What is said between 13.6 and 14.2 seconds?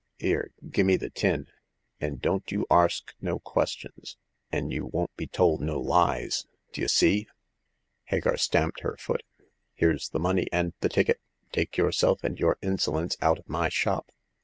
shop.